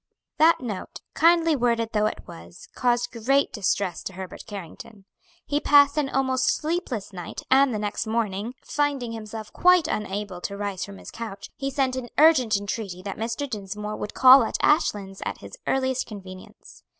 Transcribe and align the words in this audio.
That 0.39 0.61
note, 0.61 1.01
kindly 1.13 1.55
worded 1.55 1.89
though 1.93 2.07
it 2.07 2.27
was, 2.27 2.67
caused 2.73 3.11
great 3.11 3.53
distress 3.53 4.01
to 4.05 4.13
Herbert 4.13 4.45
Carrington. 4.47 5.05
He 5.45 5.59
passed 5.59 5.95
an 5.95 6.09
almost 6.09 6.49
sleepless 6.55 7.13
night, 7.13 7.43
and 7.51 7.71
the 7.71 7.77
next 7.77 8.07
morning, 8.07 8.55
finding 8.65 9.11
himself 9.11 9.53
quite 9.53 9.87
unable 9.87 10.41
to 10.41 10.57
rise 10.57 10.83
from 10.85 10.97
his 10.97 11.11
couch, 11.11 11.51
he 11.55 11.69
sent 11.69 11.95
an 11.97 12.09
urgent 12.17 12.57
entreaty 12.57 13.03
that 13.03 13.17
Mr. 13.19 13.47
Dinsmore 13.47 13.95
would 13.97 14.15
call 14.15 14.41
at 14.43 14.57
Ashlands 14.63 15.21
at 15.23 15.37
his 15.37 15.55
earliest 15.67 16.07
convenience. 16.07 16.81